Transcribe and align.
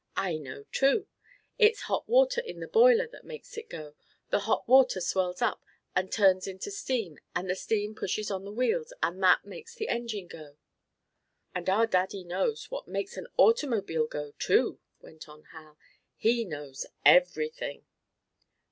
"I 0.17 0.37
know, 0.39 0.65
too. 0.71 1.05
It's 1.59 1.81
hot 1.81 2.09
water 2.09 2.41
in 2.41 2.59
the 2.59 2.67
boiler 2.67 3.05
that 3.09 3.23
makes 3.23 3.55
it 3.55 3.69
go. 3.69 3.93
The 4.31 4.39
hot 4.39 4.67
water 4.67 4.99
swells 4.99 5.43
up, 5.43 5.63
and 5.95 6.11
turns 6.11 6.47
into 6.47 6.71
steam, 6.71 7.19
and 7.35 7.47
the 7.47 7.55
steam 7.55 7.93
pushes 7.93 8.31
on 8.31 8.43
the 8.43 8.51
wheels, 8.51 8.91
and 9.03 9.21
that 9.21 9.45
makes 9.45 9.75
the 9.75 9.89
engine 9.89 10.25
go." 10.25 10.57
"And 11.53 11.69
our 11.69 11.85
Daddy 11.85 12.23
knows 12.23 12.71
what 12.71 12.87
makes 12.87 13.15
an 13.15 13.27
automobile 13.37 14.07
go, 14.07 14.31
too," 14.39 14.79
went 15.01 15.29
on 15.29 15.43
Hal. 15.53 15.77
"He 16.15 16.45
knows 16.45 16.87
everything." 17.05 17.85